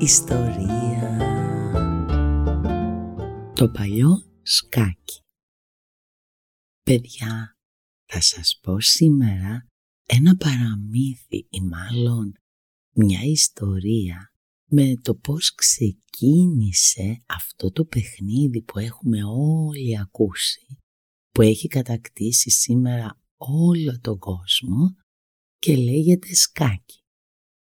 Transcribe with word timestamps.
ιστορία». 0.00 1.16
Το 3.54 3.68
παλιό 3.68 4.22
σκάκι 4.42 5.20
Παιδιά, 6.82 7.56
θα 8.12 8.20
σας 8.20 8.58
πω 8.62 8.80
σήμερα 8.80 9.66
ένα 10.06 10.36
παραμύθι 10.36 11.46
ή 11.48 11.60
μάλλον 11.60 12.32
μια 12.94 13.20
ιστορία 13.22 14.32
με 14.70 14.94
το 15.02 15.14
πώς 15.14 15.54
ξεκίνησε 15.54 17.22
αυτό 17.26 17.70
το 17.70 17.84
παιχνίδι 17.84 18.62
που 18.62 18.78
έχουμε 18.78 19.18
όλοι 19.24 19.98
ακούσει 19.98 20.78
που 21.30 21.42
έχει 21.42 21.68
κατακτήσει 21.68 22.50
σήμερα 22.50 23.20
όλο 23.36 24.00
τον 24.00 24.18
κόσμο 24.18 24.94
και 25.58 25.76
λέγεται 25.76 26.34
σκάκι. 26.34 27.02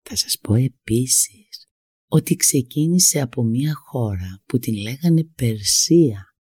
Θα 0.03 0.17
σας 0.17 0.39
πω 0.39 0.55
επίσης 0.55 1.68
ότι 2.09 2.35
ξεκίνησε 2.35 3.21
από 3.21 3.43
μια 3.43 3.75
χώρα 3.75 4.43
που 4.47 4.59
την 4.59 4.75
λέγανε 4.75 5.25
Περσία. 5.25 6.35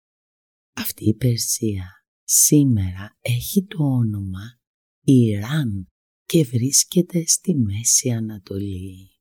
Αυτή 0.73 1.05
η 1.09 1.13
Περσία 1.13 2.05
σήμερα 2.23 3.17
έχει 3.21 3.65
το 3.65 3.83
όνομα 3.83 4.59
Ιράν 5.03 5.91
και 6.25 6.43
βρίσκεται 6.43 7.25
στη 7.25 7.55
Μέση 7.55 8.09
Ανατολή. 8.09 9.11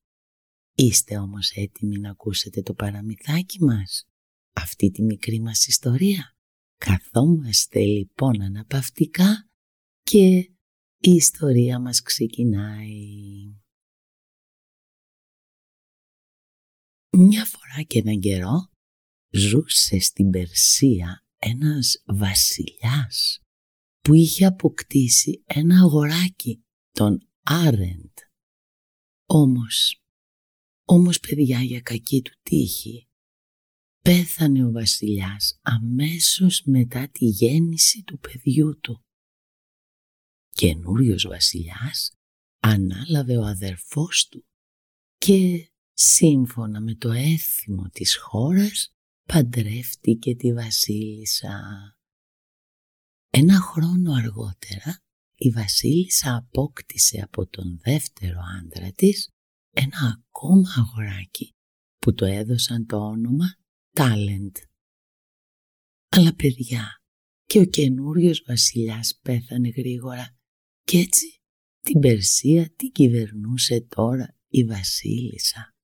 Είστε 0.74 1.18
όμως 1.18 1.50
έτοιμοι 1.50 1.98
να 1.98 2.10
ακούσετε 2.10 2.62
το 2.62 2.74
παραμυθάκι 2.74 3.64
μας, 3.64 4.08
αυτή 4.52 4.90
τη 4.90 5.02
μικρή 5.02 5.40
μας 5.40 5.66
ιστορία; 5.66 6.36
Καθόμαστε 6.78 7.80
λοιπόν 7.80 8.42
αναπαυτικά 8.42 9.48
και 10.02 10.50
η 10.98 11.10
ιστορία 11.10 11.80
μας 11.80 12.00
ξεκινάει. 12.00 12.96
Μια 17.18 17.44
φορά 17.44 17.82
και 17.82 17.98
έναν 17.98 18.20
καιρό 18.20 18.70
ζούσε 19.30 19.98
στην 19.98 20.30
Περσία 20.30 21.24
ένας 21.36 22.02
βασιλιάς 22.06 23.40
που 24.00 24.14
είχε 24.14 24.44
αποκτήσει 24.44 25.42
ένα 25.46 25.80
αγοράκι, 25.80 26.64
τον 26.90 27.28
Άρεντ. 27.42 28.12
Όμως, 29.26 30.02
όμως 30.84 31.20
παιδιά 31.20 31.62
για 31.62 31.80
κακή 31.80 32.22
του 32.22 32.32
τύχη, 32.42 33.08
πέθανε 34.02 34.64
ο 34.64 34.70
βασιλιάς 34.70 35.58
αμέσως 35.62 36.62
μετά 36.64 37.08
τη 37.08 37.24
γέννηση 37.24 38.02
του 38.02 38.18
παιδιού 38.18 38.78
του. 38.80 39.04
Καινούριος 40.50 41.26
βασιλιάς 41.26 42.12
ανάλαβε 42.58 43.36
ο 43.36 43.44
αδερφός 43.44 44.28
του 44.30 44.46
και 45.18 45.70
σύμφωνα 45.98 46.80
με 46.80 46.94
το 46.94 47.10
έθιμο 47.10 47.88
της 47.92 48.16
χώρας 48.16 48.94
παντρεύτηκε 49.28 50.34
τη 50.34 50.52
βασίλισσα. 50.52 51.60
Ένα 53.30 53.60
χρόνο 53.60 54.12
αργότερα 54.12 55.02
η 55.34 55.50
βασίλισσα 55.50 56.36
απόκτησε 56.36 57.20
από 57.20 57.46
τον 57.46 57.78
δεύτερο 57.82 58.40
άντρα 58.60 58.92
της 58.92 59.30
ένα 59.70 60.24
ακόμα 60.26 60.68
αγοράκι 60.76 61.54
που 61.98 62.14
το 62.14 62.24
έδωσαν 62.24 62.86
το 62.86 62.96
όνομα 62.96 63.56
Talent. 63.92 64.52
Αλλά 66.08 66.34
παιδιά, 66.34 67.02
και 67.44 67.58
ο 67.58 67.64
καινούριος 67.64 68.42
βασιλιάς 68.46 69.18
πέθανε 69.22 69.68
γρήγορα 69.68 70.38
και 70.82 70.98
έτσι 70.98 71.40
την 71.80 72.00
Περσία 72.00 72.74
την 72.76 72.92
κυβερνούσε 72.92 73.80
τώρα 73.80 74.36
η 74.48 74.64
βασίλισσα. 74.64 75.75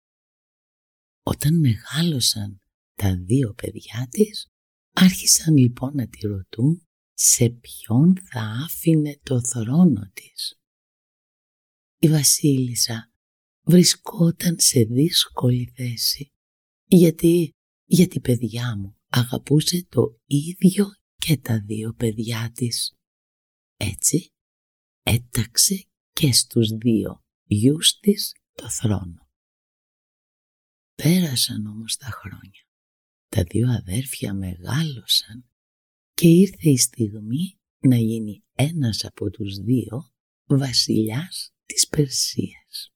Όταν 1.22 1.58
μεγάλωσαν 1.58 2.60
τα 2.94 3.16
δύο 3.16 3.54
παιδιά 3.54 4.08
της, 4.10 4.48
άρχισαν 4.92 5.56
λοιπόν 5.56 5.94
να 5.94 6.08
τη 6.08 6.26
ρωτούν 6.26 6.86
σε 7.12 7.48
ποιον 7.48 8.16
θα 8.24 8.40
άφηνε 8.40 9.18
το 9.22 9.40
θρόνο 9.40 10.10
της. 10.14 10.60
Η 11.98 12.08
βασίλισσα 12.08 13.12
βρισκόταν 13.64 14.56
σε 14.58 14.80
δύσκολη 14.80 15.72
θέση 15.76 16.32
γιατί, 16.86 17.50
γιατί 17.84 18.20
παιδιά 18.20 18.76
μου 18.76 18.96
αγαπούσε 19.08 19.86
το 19.88 20.20
ίδιο 20.26 20.86
και 21.16 21.36
τα 21.36 21.60
δύο 21.60 21.92
παιδιά 21.92 22.52
της. 22.54 22.96
Έτσι 23.76 24.32
έταξε 25.02 25.84
και 26.12 26.32
στους 26.32 26.68
δύο 26.68 27.22
γιους 27.44 27.98
της 27.98 28.34
το 28.52 28.70
θρόνο. 28.70 29.21
Πέρασαν 31.02 31.66
όμως 31.66 31.96
τα 31.96 32.06
χρόνια. 32.06 32.66
Τα 33.28 33.42
δύο 33.42 33.70
αδέρφια 33.70 34.34
μεγάλωσαν 34.34 35.44
και 36.14 36.28
ήρθε 36.28 36.70
η 36.70 36.76
στιγμή 36.76 37.60
να 37.78 37.96
γίνει 37.96 38.44
ένας 38.52 39.04
από 39.04 39.30
τους 39.30 39.56
δύο 39.56 40.12
βασιλιάς 40.46 41.54
της 41.66 41.88
Περσίας. 41.88 42.92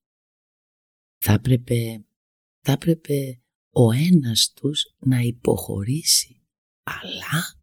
Θα 1.19 1.33
έπρεπε, 1.33 2.05
θα 2.61 2.72
έπρεπε 2.72 3.43
ο 3.71 3.93
ένας 3.93 4.53
τους 4.53 4.94
να 4.99 5.19
υποχωρήσει, 5.21 6.47
αλλά 6.83 7.61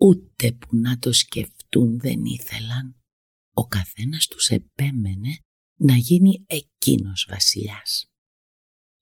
ούτε 0.00 0.52
που 0.52 0.76
να 0.76 0.98
το 0.98 1.12
σκεφτούν 1.12 1.98
δεν 1.98 2.24
ήθελαν. 2.24 2.96
Ο 3.52 3.66
καθένας 3.66 4.26
τους 4.26 4.48
επέμενε 4.48 5.38
να 5.74 5.96
γίνει 5.96 6.44
εκείνος 6.46 7.26
βασιλιάς. 7.30 8.13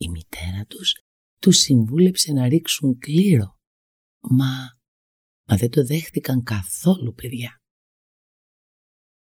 Η 0.04 0.08
μητέρα 0.08 0.66
τους 0.66 0.94
τους 1.38 1.56
συμβούλεψε 1.56 2.32
να 2.32 2.48
ρίξουν 2.48 2.98
κλήρο, 2.98 3.58
μα, 4.20 4.80
μα 5.48 5.56
δεν 5.56 5.70
το 5.70 5.84
δέχτηκαν 5.84 6.42
καθόλου 6.42 7.14
παιδιά. 7.14 7.62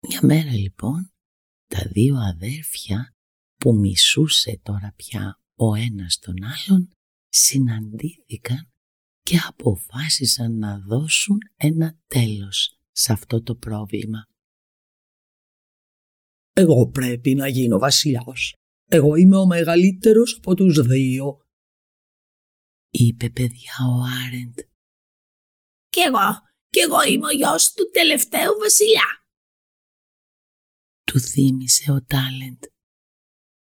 Μια 0.09 0.21
μέρα 0.23 0.53
λοιπόν 0.53 1.13
τα 1.67 1.89
δύο 1.93 2.17
αδέρφια 2.17 3.15
που 3.57 3.75
μισούσε 3.75 4.61
τώρα 4.63 4.93
πια 4.97 5.41
ο 5.55 5.75
ένας 5.75 6.19
τον 6.19 6.35
άλλον 6.43 6.91
συναντήθηκαν 7.29 8.73
και 9.21 9.39
αποφάσισαν 9.49 10.59
να 10.59 10.79
δώσουν 10.79 11.39
ένα 11.57 11.99
τέλος 12.07 12.79
σε 12.91 13.13
αυτό 13.13 13.43
το 13.43 13.55
πρόβλημα. 13.57 14.27
Εγώ 16.53 16.89
πρέπει 16.89 17.35
να 17.35 17.49
γίνω 17.49 17.79
βασιλιάς. 17.79 18.53
Εγώ 18.95 19.15
είμαι 19.15 19.37
ο 19.37 19.47
μεγαλύτερος 19.47 20.37
από 20.37 20.55
τους 20.55 20.87
δύο. 20.87 21.39
Είπε 22.91 23.31
παιδιά 23.31 23.75
ο 23.91 23.95
Άρεντ. 24.27 24.59
Κι 25.89 26.01
εγώ, 26.01 26.29
κι 26.69 26.81
εγώ 26.81 27.03
είμαι 27.03 27.27
ο 27.27 27.31
γιος 27.31 27.73
του 27.73 27.91
τελευταίου 27.93 28.59
βασιλιά. 28.59 29.09
Του 31.03 31.21
θύμισε 31.21 31.93
ο 31.93 32.05
Τάλεντ. 32.05 32.63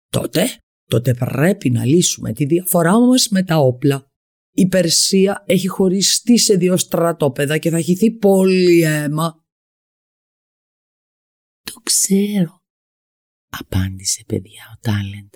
Τότε, 0.09 0.61
τότε 0.85 1.15
πρέπει 1.15 1.71
να 1.71 1.85
λύσουμε 1.85 2.33
τη 2.33 2.45
διαφορά 2.45 2.99
μας 2.99 3.29
με 3.29 3.43
τα 3.43 3.57
όπλα. 3.57 4.11
Η 4.51 4.69
Περσία 4.69 5.45
έχει 5.47 5.69
χωριστεί 5.69 6.39
σε 6.39 6.55
δύο 6.55 6.77
στρατόπεδα 6.77 7.59
και 7.59 7.71
θα 7.71 7.81
χυθεί 7.81 8.11
πολύ 8.11 8.83
αίμα. 8.83 9.45
Το 11.63 11.81
ξέρω, 11.83 12.58
απάντησε 13.49 14.25
παιδιά 14.27 14.63
ο 14.77 14.79
Τάλεντ. 14.81 15.33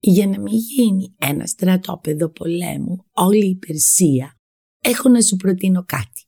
Για 0.00 0.26
να 0.26 0.40
μην 0.40 0.54
γίνει 0.54 1.14
ένα 1.18 1.46
στρατόπεδο 1.46 2.30
πολέμου 2.30 3.04
όλη 3.12 3.46
η 3.46 3.56
Περσία, 3.56 4.34
έχω 4.82 5.08
να 5.08 5.20
σου 5.20 5.36
προτείνω 5.36 5.84
κάτι. 5.84 6.24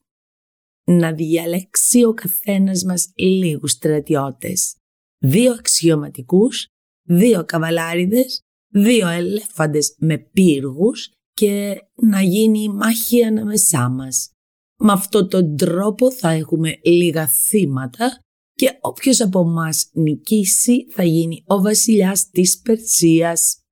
Να 0.85 1.13
διαλέξει 1.13 2.05
ο 2.05 2.15
καθένας 2.15 2.85
μας 2.85 3.13
λίγους 3.15 3.71
στρατιώτες. 3.71 4.77
Δύο 5.19 5.53
αξιωματικούς, 5.53 6.67
δύο 7.09 7.45
καβαλάριδες, 7.45 8.41
δύο 8.69 9.09
ελέφαντες 9.09 9.95
με 9.99 10.19
πύργους 10.19 11.11
και 11.33 11.83
να 11.95 12.23
γίνει 12.23 12.63
η 12.63 12.69
μάχη 12.69 13.25
ανάμεσά 13.25 13.89
μας. 13.89 14.31
Με 14.79 14.93
αυτόν 14.93 15.29
τον 15.29 15.57
τρόπο 15.57 16.13
θα 16.13 16.31
έχουμε 16.31 16.79
λίγα 16.85 17.27
θύματα 17.27 18.21
και 18.59 18.79
όποιος 18.81 19.21
από 19.21 19.45
μας 19.45 19.91
νικήσει 19.93 20.91
θα 20.91 21.05
γίνει 21.05 21.45
ο 21.47 21.61
βασιλιάς 21.61 22.31
της 22.31 22.61
Περσίας. 22.61 23.63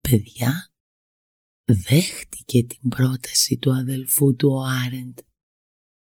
παιδιά 0.00 0.72
δέχτηκε 1.64 2.64
την 2.64 2.88
πρόταση 2.88 3.58
του 3.58 3.72
αδελφού 3.72 4.36
του 4.36 4.48
ο 4.48 4.60
Άρεντ. 4.62 5.18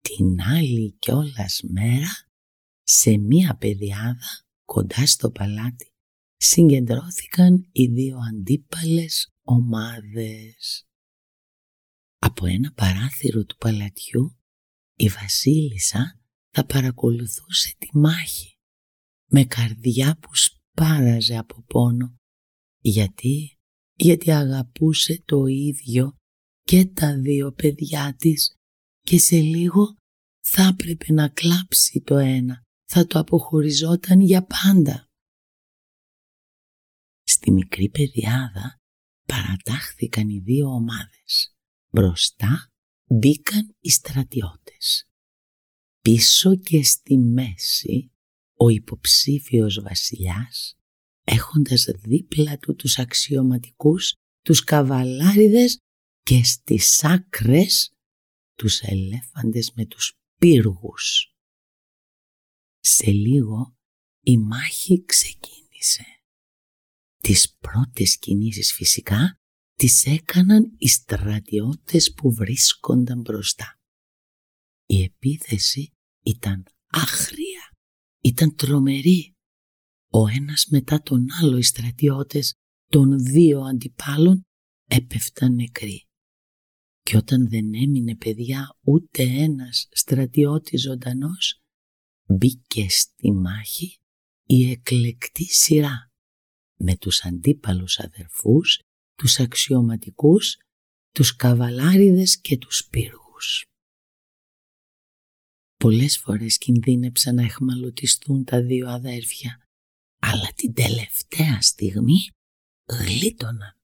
Την 0.01 0.41
άλλη 0.41 0.91
κιόλας 0.91 1.61
μέρα 1.67 2.27
σε 2.83 3.17
μία 3.17 3.55
παιδιάδα 3.55 4.45
κοντά 4.65 5.05
στο 5.05 5.31
παλάτι 5.31 5.93
συγκεντρώθηκαν 6.37 7.69
οι 7.71 7.85
δύο 7.85 8.17
αντίπαλες 8.29 9.33
ομάδες. 9.41 10.87
Από 12.17 12.45
ένα 12.45 12.73
παράθυρο 12.73 13.45
του 13.45 13.57
παλατιού 13.57 14.37
η 14.95 15.07
βασίλισσα 15.07 16.20
θα 16.53 16.65
παρακολουθούσε 16.65 17.75
τη 17.77 17.97
μάχη 17.97 18.55
με 19.29 19.45
καρδιά 19.45 20.17
που 20.17 20.29
σπάραζε 20.35 21.37
από 21.37 21.63
πόνο 21.67 22.15
γιατί, 22.81 23.57
γιατί 23.95 24.31
αγαπούσε 24.31 25.21
το 25.25 25.45
ίδιο 25.45 26.15
και 26.61 26.85
τα 26.85 27.19
δύο 27.19 27.51
παιδιά 27.51 28.15
της 28.15 28.55
και 28.99 29.19
σε 29.19 29.39
λίγο 29.39 29.95
θα 30.43 30.63
έπρεπε 30.63 31.13
να 31.13 31.29
κλάψει 31.29 32.01
το 32.01 32.17
ένα, 32.17 32.61
θα 32.87 33.05
το 33.05 33.19
αποχωριζόταν 33.19 34.19
για 34.19 34.45
πάντα. 34.45 35.05
Στη 37.23 37.51
μικρή 37.51 37.89
παιδιάδα 37.89 38.77
παρατάχθηκαν 39.27 40.29
οι 40.29 40.39
δύο 40.39 40.67
ομάδες. 40.67 41.55
Μπροστά 41.93 42.71
μπήκαν 43.05 43.75
οι 43.79 43.89
στρατιώτες. 43.89 45.10
Πίσω 46.01 46.55
και 46.55 46.83
στη 46.83 47.17
μέση 47.17 48.11
ο 48.53 48.69
υποψήφιος 48.69 49.81
βασιλιάς 49.81 50.75
έχοντας 51.23 51.85
δίπλα 52.03 52.57
του 52.57 52.75
τους 52.75 52.97
αξιωματικούς, 52.97 54.13
τους 54.41 54.63
καβαλάριδες 54.63 55.79
και 56.23 56.43
στις 56.43 57.03
άκρες 57.03 57.91
τους 58.55 58.79
ελέφαντες 58.79 59.71
με 59.75 59.85
τους 59.85 60.13
πύργους. 60.37 61.35
Σε 62.79 63.11
λίγο 63.11 63.75
η 64.23 64.37
μάχη 64.37 65.03
ξεκίνησε. 65.05 66.05
Τις 67.17 67.55
πρώτες 67.55 68.17
κινήσεις 68.17 68.73
φυσικά 68.73 69.35
τις 69.75 70.05
έκαναν 70.05 70.73
οι 70.77 70.87
στρατιώτες 70.87 72.13
που 72.13 72.33
βρίσκονταν 72.33 73.21
μπροστά. 73.21 73.80
Η 74.91 75.03
επίθεση 75.03 75.93
ήταν 76.23 76.65
άχρια, 76.87 77.77
ήταν 78.21 78.55
τρομερή. 78.55 79.35
Ο 80.09 80.27
ένας 80.27 80.65
μετά 80.69 81.01
τον 81.01 81.25
άλλο 81.41 81.57
οι 81.57 81.61
στρατιώτες 81.61 82.53
των 82.89 83.23
δύο 83.23 83.61
αντιπάλων 83.61 84.45
έπεφταν 84.87 85.53
νεκροί. 85.53 86.07
Και 87.01 87.17
όταν 87.17 87.49
δεν 87.49 87.73
έμεινε 87.73 88.15
παιδιά 88.15 88.77
ούτε 88.81 89.23
ένας 89.23 89.87
στρατιώτης 89.91 90.81
ζωντανός, 90.81 91.61
μπήκε 92.27 92.89
στη 92.89 93.31
μάχη 93.31 93.97
η 94.45 94.69
εκλεκτή 94.69 95.45
σειρά 95.45 96.11
με 96.77 96.97
τους 96.97 97.23
αντίπαλους 97.23 97.99
αδερφούς, 97.99 98.81
τους 99.15 99.39
αξιωματικούς, 99.39 100.57
τους 101.13 101.35
καβαλάριδες 101.35 102.39
και 102.39 102.57
τους 102.57 102.87
πύργους. 102.89 103.70
Πολλές 105.81 106.17
φορές 106.17 106.57
κινδύνεψαν 106.57 107.35
να 107.35 107.41
εχμαλωτιστούν 107.43 108.43
τα 108.43 108.61
δύο 108.61 108.89
αδέρφια, 108.89 109.67
αλλά 110.19 110.51
την 110.55 110.73
τελευταία 110.73 111.61
στιγμή 111.61 112.19
γλίτωναν. 112.85 113.77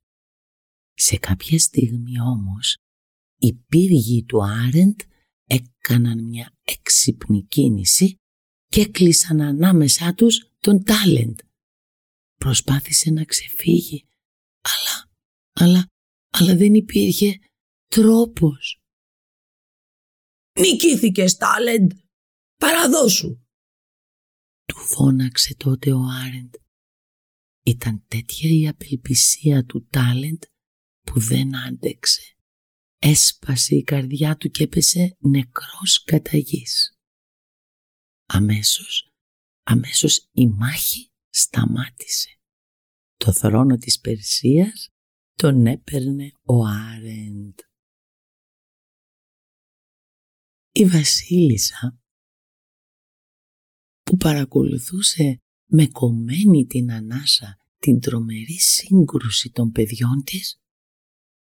Σε 0.94 1.18
κάποια 1.18 1.60
στιγμή 1.60 2.20
όμως 2.20 2.78
οι 3.40 3.54
πύργοι 3.54 4.24
του 4.24 4.44
Άρεντ 4.44 5.00
έκαναν 5.48 6.24
μια 6.24 6.54
έξυπνη 6.64 7.44
κίνηση 7.44 8.16
και 8.68 8.82
έκλεισαν 8.82 9.42
ανάμεσά 9.42 10.14
τους 10.14 10.52
τον 10.60 10.84
Τάλεντ. 10.84 11.40
Προσπάθησε 12.36 13.10
να 13.10 13.24
ξεφύγει, 13.24 14.06
αλλά, 14.62 15.10
αλλά, 15.54 15.88
αλλά 16.30 16.56
δεν 16.56 16.74
υπήρχε 16.74 17.40
τρόπος. 17.88 18.82
«Νικήθηκες, 20.60 21.36
Τάλεντ! 21.36 21.92
Παραδώσου!» 22.60 23.40
Του 24.66 24.78
φώναξε 24.78 25.56
τότε 25.56 25.92
ο 25.94 26.02
Άρεντ. 26.26 26.54
Ήταν 27.64 28.06
τέτοια 28.08 28.50
η 28.50 28.68
απελπισία 28.68 29.66
του 29.66 29.88
Τάλεντ 29.90 30.44
που 31.02 31.20
δεν 31.20 31.56
άντεξε. 31.56 32.22
Έσπασε 33.00 33.76
η 33.76 33.84
καρδιά 33.84 34.38
του 34.38 34.50
και 34.50 34.64
έπεσε 34.64 35.18
νεκρός 35.20 36.04
κατά 36.04 36.38
γης. 36.38 36.98
Αμέσως, 38.26 39.14
αμέσως 39.64 40.30
η 40.32 40.48
μάχη 40.48 41.12
σταμάτησε. 41.30 42.40
Το 43.16 43.34
θρόνο 43.34 43.78
της 43.78 44.00
Περσίας 44.00 44.90
τον 45.34 45.66
έπαιρνε 45.66 46.32
ο 46.44 46.66
Άρεντ. 46.66 47.60
Η 50.80 50.86
βασίλισσα 50.86 52.00
που 54.02 54.18
παρακολουθούσε 54.18 55.42
με 55.66 55.88
κομμένη 55.88 56.66
την 56.66 56.92
ανάσα 56.92 57.58
την 57.78 58.00
τρομερή 58.00 58.60
σύγκρουση 58.60 59.52
των 59.52 59.72
παιδιών 59.72 60.24
της 60.24 60.60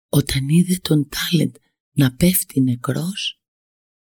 όταν 0.09 0.49
είδε 0.49 0.79
τον 0.79 1.09
Τάλεντ 1.09 1.55
να 1.91 2.15
πέφτει 2.15 2.61
νεκρός, 2.61 3.41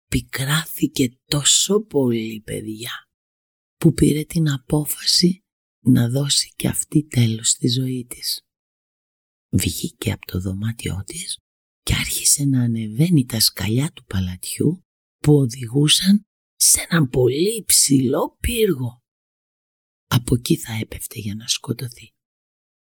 πικράθηκε 0.08 1.18
τόσο 1.24 1.80
πολύ 1.80 2.40
παιδιά 2.40 3.08
που 3.76 3.92
πήρε 3.92 4.24
την 4.24 4.50
απόφαση 4.50 5.44
να 5.80 6.08
δώσει 6.08 6.52
και 6.56 6.68
αυτή 6.68 7.06
τέλος 7.06 7.48
στη 7.48 7.68
ζωή 7.68 8.06
της. 8.08 8.46
Βγήκε 9.48 10.12
από 10.12 10.26
το 10.26 10.40
δωμάτιό 10.40 11.02
της 11.06 11.38
και 11.82 11.94
άρχισε 11.94 12.44
να 12.44 12.62
ανεβαίνει 12.62 13.24
τα 13.24 13.40
σκαλιά 13.40 13.92
του 13.92 14.04
παλατιού 14.04 14.83
που 15.24 15.34
οδηγούσαν 15.34 16.26
σε 16.54 16.86
έναν 16.88 17.08
πολύ 17.08 17.64
ψηλό 17.66 18.36
πύργο. 18.40 19.02
Από 20.06 20.34
εκεί 20.34 20.56
θα 20.56 20.72
έπεφτε 20.72 21.18
για 21.18 21.34
να 21.34 21.46
σκοτωθεί. 21.46 22.12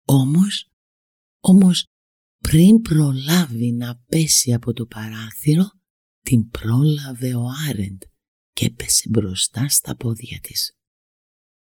Όμως, 0.05 0.71
όμως 1.41 1.87
πριν 2.39 2.81
προλάβει 2.81 3.73
να 3.73 3.97
πέσει 4.07 4.53
από 4.53 4.73
το 4.73 4.87
παράθυρο, 4.87 5.71
την 6.21 6.51
πρόλαβε 6.51 7.35
ο 7.35 7.45
Άρεντ 7.69 8.03
και 8.53 8.67
έπεσε 8.67 9.09
μπροστά 9.09 9.69
στα 9.69 9.97
πόδια 9.97 10.41
της. 10.41 10.73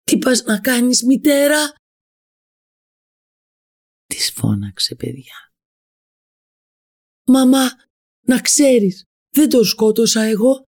«Τι 0.03 0.17
πας 0.17 0.43
να 0.43 0.59
κάνεις 0.59 1.03
μητέρα» 1.03 1.73
της 4.05 4.31
φώναξε 4.31 4.95
παιδιά. 4.95 5.53
«Μαμά, 7.27 7.69
να 8.21 8.41
ξέρεις, 8.41 9.05
δεν 9.31 9.49
το 9.49 9.63
σκότωσα 9.63 10.21
εγώ. 10.21 10.63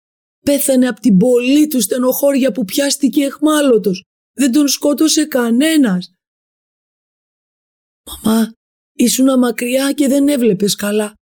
Πέθανε 0.45 0.88
από 0.88 1.00
την 1.00 1.16
πολύ 1.16 1.66
του 1.66 1.81
στενοχώρια 1.81 2.52
που 2.52 2.64
πιάστηκε 2.64 3.25
εχμάλωτος. 3.25 4.04
Δεν 4.33 4.52
τον 4.52 4.69
σκότωσε 4.69 5.25
κανένας. 5.25 6.12
Μαμά, 8.07 8.52
Ήσουν 8.92 9.38
μακριά 9.38 9.92
και 9.92 10.09
δεν 10.09 10.28
έβλεπες 10.28 10.75
καλά. 10.75 11.14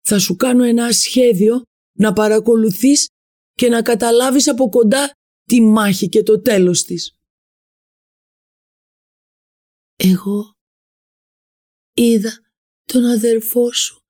Θα 0.00 0.18
σου 0.18 0.36
κάνω 0.36 0.64
ένα 0.64 0.92
σχέδιο 0.92 1.62
να 1.98 2.12
παρακολουθείς 2.12 3.08
και 3.52 3.68
να 3.68 3.82
καταλάβεις 3.82 4.48
από 4.48 4.68
κοντά 4.68 5.12
τη 5.44 5.60
μάχη 5.60 6.08
και 6.08 6.22
το 6.22 6.40
τέλος 6.40 6.82
της. 6.82 7.16
Εγώ 9.96 10.52
είδα 11.94 12.40
τον 12.84 13.04
αδερφό 13.04 13.72
σου 13.72 14.00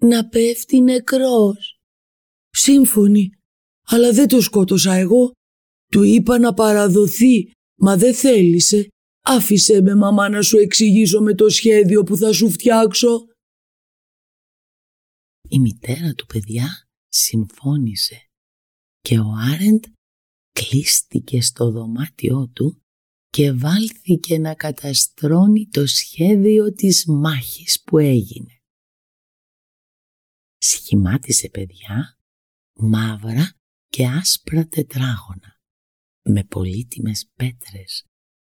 να 0.00 0.28
πέφτει 0.28 0.80
νεκρός. 0.80 1.73
Σύμφωνοι, 2.54 3.30
αλλά 3.86 4.12
δεν 4.12 4.28
το 4.28 4.40
σκότωσα 4.40 4.92
εγώ. 4.92 5.32
Του 5.92 6.02
είπα 6.02 6.38
να 6.38 6.54
παραδοθεί, 6.54 7.50
μα 7.80 7.96
δεν 7.96 8.14
θέλησε 8.14 8.88
Άφησέ 9.26 9.80
με 9.80 9.94
μαμά 9.94 10.28
να 10.28 10.42
σου 10.42 10.56
εξηγήσω 10.58 11.20
με 11.20 11.34
το 11.34 11.48
σχέδιο 11.48 12.02
που 12.02 12.16
θα 12.16 12.32
σου 12.32 12.50
φτιάξω. 12.50 13.26
Η 15.48 15.58
μητέρα 15.58 16.14
του 16.14 16.26
παιδιά 16.26 16.88
συμφώνησε 17.08 18.30
και 19.00 19.18
ο 19.18 19.32
Άρεντ 19.52 19.84
κλείστηκε 20.52 21.42
στο 21.42 21.70
δωμάτιό 21.70 22.48
του 22.48 22.82
και 23.28 23.52
βάλθηκε 23.52 24.38
να 24.38 24.54
καταστρώνει 24.54 25.68
το 25.68 25.86
σχέδιο 25.86 26.72
της 26.72 27.04
μάχης 27.06 27.82
που 27.82 27.98
έγινε. 27.98 28.62
Σχημάτισε 30.58 31.48
παιδιά 31.48 32.18
μαύρα 32.74 33.52
και 33.88 34.06
άσπρα 34.06 34.66
τετράγωνα 34.66 35.58
με 36.22 36.44
πολύτιμες 36.44 37.30
πέτρες 37.36 38.04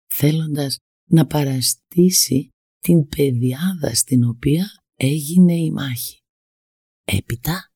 θέλοντας 0.06 0.78
να 1.10 1.26
παραστήσει 1.26 2.48
την 2.80 3.08
πεδιάδα 3.08 3.94
στην 3.94 4.24
οποία 4.24 4.66
έγινε 4.94 5.54
η 5.54 5.70
μάχη. 5.70 6.18
Έπειτα, 7.04 7.72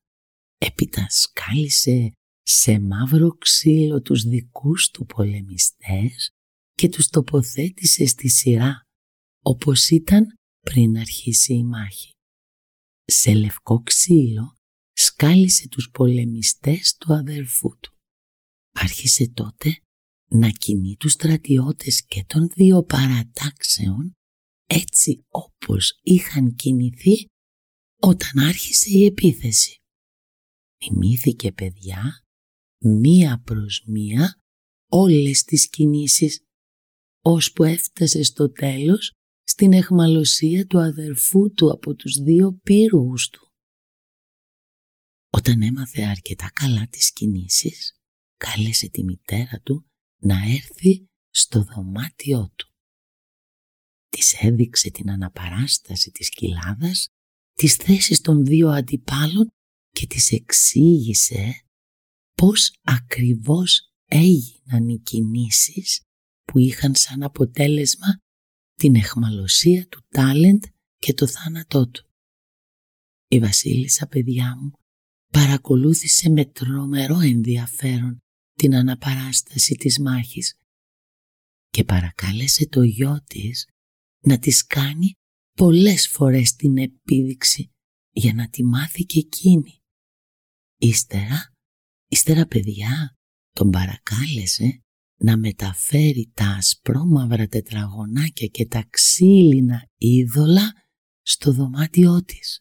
έπειτα 0.59 1.07
σκάλισε 1.09 2.13
σε 2.43 2.81
μαύρο 2.81 3.31
ξύλο 3.31 4.01
τους 4.01 4.23
δικούς 4.23 4.91
του 4.91 5.05
πολεμιστές 5.07 6.31
και 6.73 6.89
τους 6.89 7.09
τοποθέτησε 7.09 8.07
στη 8.07 8.29
σειρά 8.29 8.83
όπως 9.43 9.91
ήταν 9.91 10.27
πριν 10.61 10.99
αρχίσει 10.99 11.55
η 11.55 11.65
μάχη. 11.65 12.11
Σε 13.05 13.35
λευκό 13.35 13.83
ξύλο 13.83 14.58
σκάλισε 14.99 15.69
τους 15.69 15.91
πολεμιστές 15.93 16.97
του 16.99 17.13
αδερφού 17.13 17.79
του. 17.79 17.97
Άρχισε 18.73 19.29
τότε 19.29 19.83
να 20.31 20.51
κινεί 20.51 20.97
τους 20.97 21.13
στρατιώτες 21.13 22.05
και 22.07 22.25
των 22.25 22.49
δύο 22.49 22.83
παρατάξεων 22.83 24.13
έτσι 24.67 25.25
όπως 25.29 25.99
είχαν 26.03 26.55
κινηθεί 26.55 27.27
όταν 28.01 28.39
άρχισε 28.39 28.91
η 28.91 29.05
επίθεση. 29.05 29.77
Θυμήθηκε 30.85 31.53
παιδιά 31.53 32.25
μία 32.79 33.43
προς 33.45 33.85
μία 33.87 34.41
όλες 34.91 35.43
τις 35.43 35.69
κινήσεις 35.69 36.41
ώσπου 37.25 37.65
έφτασε 37.65 38.23
στο 38.23 38.51
τέλος 38.51 39.13
στην 39.43 39.73
εχμαλωσία 39.73 40.67
του 40.67 40.79
αδερφού 40.79 41.53
του 41.53 41.71
από 41.71 41.95
τους 41.95 42.13
δύο 42.23 42.59
πύργους 42.63 43.29
του. 43.29 43.48
Όταν 45.31 45.63
έμαθε 45.63 46.05
αρκετά 46.05 46.51
καλά 46.51 46.87
τις 46.89 47.13
κινήσεις, 47.13 48.01
κάλεσε 48.37 48.89
τη 48.89 49.05
μητέρα 49.05 49.61
του 49.61 49.91
να 50.21 50.35
έρθει 50.35 51.09
στο 51.31 51.63
δωμάτιό 51.63 52.53
του. 52.57 52.73
Της 54.09 54.35
έδειξε 54.41 54.91
την 54.91 55.11
αναπαράσταση 55.11 56.11
της 56.11 56.29
κοιλάδας, 56.29 57.09
τις 57.53 57.75
θέσεις 57.75 58.21
των 58.21 58.45
δύο 58.45 58.69
αντιπάλων 58.69 59.49
και 59.91 60.07
της 60.07 60.33
εξήγησε 60.33 61.65
πώς 62.35 62.79
ακριβώς 62.83 63.93
έγιναν 64.05 64.89
οι 64.89 64.99
κινήσεις 64.99 66.03
που 66.45 66.59
είχαν 66.59 66.95
σαν 66.95 67.23
αποτέλεσμα 67.23 68.21
την 68.75 68.95
εχμαλωσία 68.95 69.87
του 69.89 70.07
τάλεντ 70.09 70.65
και 70.97 71.15
το 71.15 71.27
θάνατό 71.27 71.89
του. 71.89 72.07
Η 73.29 73.39
βασίλισσα 73.39 74.07
παιδιά 74.07 74.57
μου 74.57 74.73
παρακολούθησε 75.33 76.31
με 76.31 76.45
τρομερό 76.45 77.21
ενδιαφέρον 77.21 78.19
την 78.55 78.75
αναπαράσταση 78.75 79.75
της 79.75 79.99
μάχης 79.99 80.55
και 81.69 81.85
παρακάλεσε 81.85 82.69
το 82.69 82.83
γιο 82.83 83.23
της 83.25 83.69
να 84.25 84.39
της 84.39 84.67
κάνει 84.67 85.13
πολλές 85.57 86.09
φορές 86.09 86.55
την 86.55 86.79
επίδειξη 86.79 87.71
για 88.11 88.35
να 88.35 88.49
τη 88.49 88.65
μάθει 88.65 89.05
και 89.05 89.19
εκείνη. 89.19 89.79
Ύστερα, 90.79 91.53
ύστερα 92.09 92.47
παιδιά, 92.47 93.15
τον 93.51 93.71
παρακάλεσε 93.71 94.81
να 95.21 95.37
μεταφέρει 95.37 96.31
τα 96.35 96.47
ασπρόμαυρα 96.47 97.47
τετραγωνάκια 97.47 98.47
και 98.47 98.67
τα 98.67 98.87
ξύλινα 98.91 99.89
είδωλα 99.97 100.73
στο 101.23 101.53
δωμάτιό 101.53 102.25
της. 102.25 102.61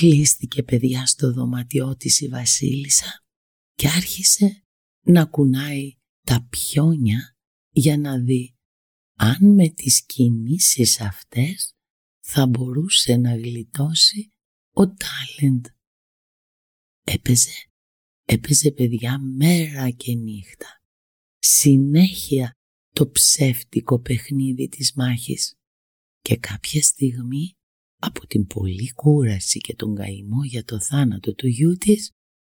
Κλείστηκε 0.00 0.62
παιδιά 0.62 1.06
στο 1.06 1.32
δωμάτιό 1.32 1.96
της 1.96 2.20
η 2.20 2.28
βασίλισσα 2.28 3.24
και 3.74 3.88
άρχισε 3.88 4.64
να 5.06 5.24
κουνάει 5.24 5.96
τα 6.26 6.46
πιόνια 6.50 7.36
για 7.70 7.98
να 7.98 8.18
δει 8.18 8.54
αν 9.14 9.54
με 9.54 9.68
τις 9.68 10.04
κινήσεις 10.06 11.00
αυτές 11.00 11.74
θα 12.20 12.46
μπορούσε 12.46 13.16
να 13.16 13.36
γλιτώσει 13.36 14.32
ο 14.74 14.82
τάλεντ. 14.94 15.66
Έπαιζε, 17.04 17.70
έπαιζε 18.24 18.70
παιδιά 18.70 19.18
μέρα 19.18 19.90
και 19.90 20.14
νύχτα. 20.14 20.82
Συνέχεια 21.38 22.52
το 22.94 23.10
ψεύτικο 23.10 24.00
παιχνίδι 24.00 24.68
της 24.68 24.92
μάχης 24.94 25.54
και 26.20 26.36
κάποια 26.36 26.82
στιγμή 26.82 27.54
από 28.00 28.26
την 28.26 28.46
πολλή 28.46 28.92
κούραση 28.92 29.58
και 29.58 29.74
τον 29.74 29.94
καημό 29.94 30.44
για 30.44 30.64
το 30.64 30.80
θάνατο 30.80 31.34
του 31.34 31.46
γιού 31.46 31.76
της 31.76 32.10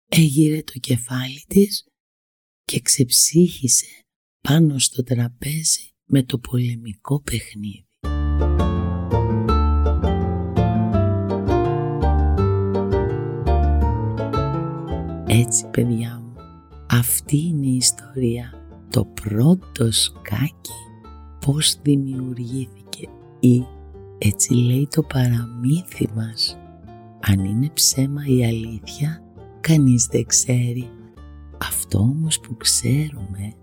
έγειρε 0.09 0.63
το 0.63 0.73
κεφάλι 0.79 1.43
της 1.47 1.85
και 2.63 2.79
ξεψύχησε 2.79 3.85
πάνω 4.41 4.79
στο 4.79 5.03
τραπέζι 5.03 5.89
με 6.05 6.23
το 6.23 6.39
πολεμικό 6.39 7.21
παιχνίδι. 7.21 7.85
Έτσι 15.27 15.65
παιδιά 15.71 16.19
μου, 16.19 16.35
αυτή 16.89 17.37
είναι 17.37 17.67
η 17.67 17.75
ιστορία. 17.75 18.55
Το 18.89 19.05
πρώτο 19.05 19.91
σκάκι 19.91 20.71
πώς 21.45 21.81
δημιουργήθηκε 21.81 23.07
ή 23.39 23.65
έτσι 24.23 24.53
λέει 24.53 24.87
το 24.91 25.03
παραμύθι 25.03 26.09
μας. 26.15 26.57
Αν 27.19 27.45
είναι 27.45 27.69
ψέμα 27.73 28.21
η 28.25 28.45
αλήθεια, 28.45 29.23
κανείς 29.61 30.05
δεν 30.05 30.25
ξέρει. 30.25 30.89
Αυτό 31.57 31.99
όμως 31.99 32.39
που 32.39 32.57
ξέρουμε 32.57 33.53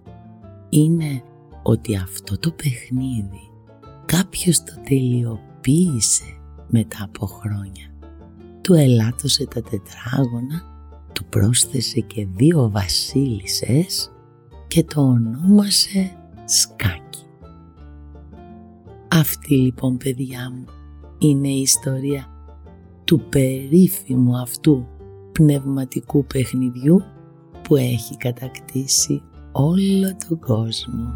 είναι 0.69 1.23
ότι 1.63 1.97
αυτό 1.97 2.39
το 2.39 2.51
παιχνίδι 2.51 3.51
κάποιος 4.05 4.63
το 4.63 4.73
τελειοποίησε 4.89 6.41
μετά 6.69 6.99
από 7.03 7.27
χρόνια. 7.27 7.93
Του 8.61 8.75
ελάττωσε 8.75 9.47
τα 9.47 9.63
τετράγωνα, 9.63 10.63
του 11.13 11.25
πρόσθεσε 11.25 12.01
και 12.01 12.27
δύο 12.27 12.71
βασίλισσες 12.71 14.13
και 14.69 14.85
το 14.85 15.01
ονόμασε 15.01 16.17
Σκάκι. 16.45 17.28
Αυτή 19.09 19.55
λοιπόν 19.55 19.97
παιδιά 19.97 20.51
μου 20.55 20.65
είναι 21.19 21.49
η 21.49 21.61
ιστορία 21.61 22.27
του 23.05 23.21
περίφημου 23.29 24.37
αυτού 24.37 24.87
πνευματικού 25.33 26.25
παιχνιδιού 26.25 27.03
που 27.63 27.77
έχει 27.77 28.17
κατακτήσει 28.17 29.23
όλο 29.53 30.17
τον 30.29 30.39
κόσμο. 30.39 31.13